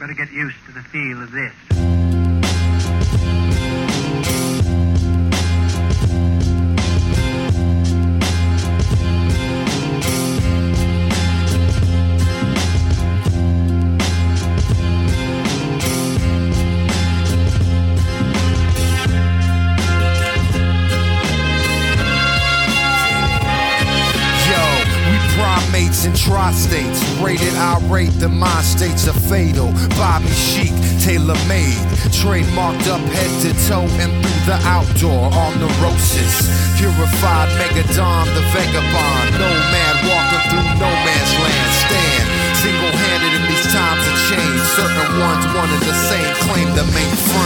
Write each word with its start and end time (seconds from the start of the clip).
Better 0.00 0.14
get 0.14 0.32
used 0.32 0.56
to 0.64 0.72
the 0.72 0.80
feel 0.80 1.22
of 1.22 1.30
this. 1.30 1.52
Primates 25.80 26.04
and 26.04 26.16
tri-states. 26.16 27.02
Rated 27.20 27.54
irate, 27.54 28.12
the 28.18 28.28
mind 28.28 28.64
states 28.64 29.08
are 29.08 29.18
fatal. 29.28 29.72
Bobby 29.96 30.28
chic, 30.28 30.72
tailor 31.00 31.38
made. 31.48 31.80
Trademarked 32.12 32.86
up 32.88 33.00
head 33.00 33.32
to 33.42 33.52
toe 33.68 33.88
and 34.00 34.12
through 34.22 34.44
the 34.46 34.58
outdoor 34.64 35.32
on 35.32 35.58
neurosis. 35.58 36.48
Purified 36.78 37.48
megadon, 37.58 38.26
the 38.34 38.42
vagabond. 38.52 39.32
Nomad 39.38 39.96
walking 40.08 40.44
through 40.50 40.68
no 40.80 40.90
man's 41.04 41.32
land. 41.40 41.72
Stand 41.86 42.40
single 42.60 42.92
handed 42.92 43.40
in 43.40 43.48
these 43.48 43.72
times 43.72 44.04
of 44.04 44.16
change. 44.28 44.60
Certain 44.76 45.18
ones 45.18 45.44
one 45.56 45.70
and 45.70 45.82
the 45.82 45.96
same 46.08 46.34
claim 46.44 46.68
the 46.76 46.84
main 46.92 47.16
frame. 47.28 47.39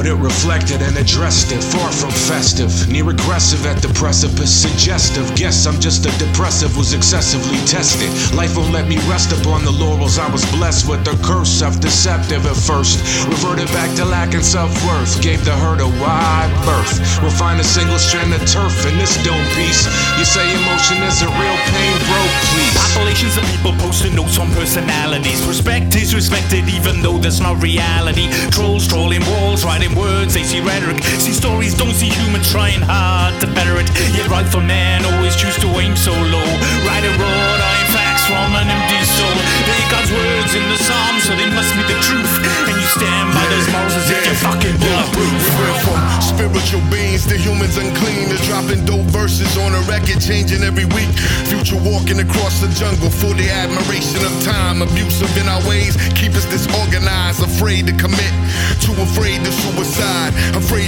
What 0.00 0.08
it 0.08 0.14
reflected 0.14 0.80
and 0.80 0.96
addressed 0.96 1.52
it. 1.52 1.60
Far 1.60 1.92
from 1.92 2.08
festive, 2.08 2.72
near 2.88 3.10
aggressive 3.10 3.66
at 3.66 3.82
the 3.84 3.92
precipice. 3.92 4.48
Suggestive, 4.48 5.28
guess 5.36 5.66
I'm 5.66 5.78
just 5.78 6.06
a 6.08 6.12
depressive 6.16 6.72
who's 6.72 6.94
excessively 6.94 7.60
tested. 7.68 8.08
Life 8.32 8.56
won't 8.56 8.72
let 8.72 8.88
me 8.88 8.96
rest 9.12 9.28
upon 9.28 9.62
the 9.62 9.70
laurels 9.70 10.16
I 10.16 10.24
was 10.32 10.40
blessed 10.56 10.88
with. 10.88 11.04
The 11.04 11.20
curse, 11.20 11.52
self 11.52 11.80
deceptive 11.80 12.46
at 12.46 12.56
first. 12.56 12.96
Reverted 13.28 13.68
back 13.76 13.94
to 13.96 14.06
lacking 14.06 14.40
self 14.40 14.72
worth. 14.88 15.20
Gave 15.20 15.44
the 15.44 15.52
hurt 15.52 15.84
a 15.84 15.90
wide 16.00 16.48
berth. 16.64 16.96
We'll 17.20 17.36
find 17.36 17.60
a 17.60 17.64
single 17.76 17.98
strand 17.98 18.32
of 18.32 18.40
turf 18.48 18.72
in 18.88 18.96
this 18.96 19.20
dome 19.20 19.44
piece. 19.52 19.84
You 20.16 20.24
say 20.24 20.48
emotion 20.48 20.96
is 21.04 21.20
a 21.20 21.28
real 21.28 21.58
pain, 21.76 21.96
bro, 22.08 22.22
please. 22.56 22.72
Populations 22.72 23.36
of 23.36 23.44
people 23.52 23.76
posting 23.76 24.16
notes 24.16 24.40
on 24.40 24.48
personalities. 24.56 25.44
Respect 25.44 25.92
is 25.92 26.14
respected, 26.14 26.72
even 26.72 27.04
though 27.04 27.18
that's 27.20 27.40
not 27.40 27.60
reality. 27.60 28.32
Trolls 28.48 28.88
trolling 28.88 29.20
walls, 29.28 29.62
writing 29.62 29.89
words, 29.94 30.34
they 30.34 30.44
see 30.44 30.60
rhetoric. 30.60 31.02
See 31.20 31.32
stories, 31.32 31.74
don't 31.74 31.94
see 31.94 32.08
human 32.08 32.42
trying 32.42 32.80
hard 32.82 33.40
to 33.40 33.46
better 33.54 33.76
it. 33.80 33.88
Yet 34.14 34.28
rightful 34.28 34.60
men 34.60 35.04
always 35.04 35.36
choose 35.36 35.56
to 35.60 35.68
aim 35.80 35.96
so 35.96 36.12
low. 36.12 36.48
Right 36.86 37.04
and 37.04 37.16
raw, 37.16 37.56
dying 37.56 37.90
facts 37.94 38.24
from 38.28 38.54
an 38.54 38.68
empty 38.68 39.00
soul. 39.06 39.38
They 39.66 39.82
God's 39.90 40.12
words 40.12 40.52
in 40.54 40.64
the 40.68 40.78
Psalms, 40.78 41.22
so 41.24 41.34
they 41.34 41.50
must 41.50 41.72
be 41.74 41.82
the 41.88 41.98
truth. 42.04 42.30
And 42.68 42.76
you 42.76 42.88
stand 42.94 43.34
by 43.34 43.44
those 43.50 43.66
morals 43.72 43.96
as 43.96 44.10
if 44.10 44.20
you're 44.26 44.42
fucking 44.44 44.76
bulletproof. 44.78 45.30
We 45.30 45.66
went 45.66 45.80
from 45.82 46.00
spiritual 46.22 46.84
beings 46.90 47.26
the 47.26 47.36
humans 47.36 47.76
unclean 47.76 48.28
They're 48.30 48.44
dropping 48.46 48.84
dope 48.84 49.06
verses 49.10 49.56
on 49.58 49.74
a 49.74 49.82
record, 49.90 50.20
changing 50.20 50.62
every 50.62 50.86
week. 50.94 51.10
Future 51.50 51.80
walking 51.82 52.20
across 52.20 52.60
the 52.60 52.68
jungle 52.74 53.10
for 53.10 53.34
the 53.34 53.50
admiration 53.50 54.22
of 54.24 54.32
time. 54.42 54.82
Abusive 54.82 55.30
in 55.36 55.48
our 55.48 55.60
ways, 55.68 55.98
keep 56.14 56.32
us 56.38 56.46
disorganized, 56.46 57.42
afraid 57.42 57.86
to 57.86 57.94
commit, 57.98 58.32
too 58.78 58.94
afraid 59.02 59.42
to 59.44 59.50
suicide, 59.52 59.79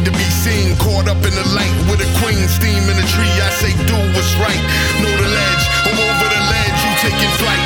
afraid 0.03 0.13
to 0.13 0.19
be 0.19 0.31
seen, 0.31 0.77
caught 0.77 1.09
up 1.09 1.17
in 1.17 1.35
the 1.35 1.47
light 1.55 1.73
with 1.91 2.01
a 2.01 2.11
queen 2.21 2.49
steam 2.49 2.83
in 2.91 2.97
a 2.99 3.07
tree. 3.07 3.35
I 3.41 3.51
say, 3.61 3.73
do 3.87 3.97
what's 4.15 4.35
right, 4.37 4.63
know 5.03 5.11
the 5.11 5.29
ledge, 5.29 5.65
I'm 5.87 5.99
over 5.99 6.29
the 6.29 6.43
ledge, 6.51 6.79
you 6.85 6.93
taking 7.01 7.33
flight. 7.39 7.65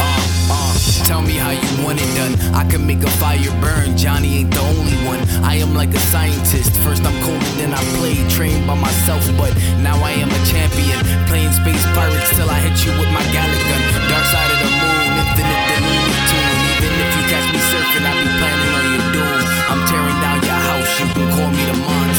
Uh, 0.00 0.20
uh, 0.50 1.04
tell 1.04 1.22
me 1.22 1.34
how 1.34 1.50
you 1.50 1.84
want 1.84 2.00
it 2.00 2.10
done. 2.16 2.34
I 2.54 2.68
can 2.68 2.86
make 2.86 3.02
a 3.02 3.10
fire 3.22 3.52
burn. 3.60 3.96
Johnny 3.96 4.38
ain't 4.38 4.50
the 4.50 4.60
only 4.60 4.96
one. 5.06 5.20
I 5.44 5.56
am 5.56 5.74
like 5.74 5.94
a 5.94 6.00
scientist. 6.10 6.76
First 6.82 7.04
I'm 7.04 7.14
colder 7.22 7.52
than 7.60 7.72
I 7.72 7.82
played, 7.98 8.28
trained 8.30 8.66
by 8.66 8.74
myself, 8.74 9.24
but 9.36 9.54
now 9.82 9.96
I 10.02 10.12
am 10.12 10.30
a 10.30 10.40
champion. 10.46 10.98
Playing 11.26 11.52
space 11.52 11.84
pirates 11.94 12.30
till 12.36 12.50
I 12.50 12.58
hit 12.60 12.76
you 12.84 12.92
with 12.98 13.10
my 13.12 13.24
Gallic 13.32 13.57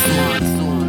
monster. 0.07 0.79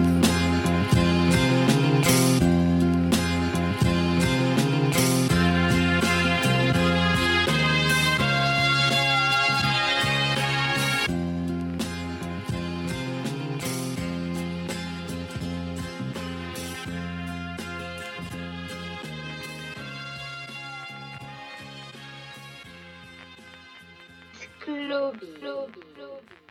Sklobi. 24.61 25.27
Sklobi. 25.37 26.50